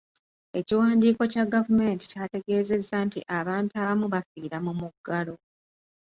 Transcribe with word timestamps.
Ekiwandiiko 0.59 1.23
kya 1.31 1.45
gavumenti 1.53 2.03
kyategeezezza 2.11 2.95
nti 3.07 3.19
abantu 3.39 3.71
abamu 3.81 4.05
bafiira 4.13 4.57
mu 4.65 4.71
muggalo. 4.79 5.35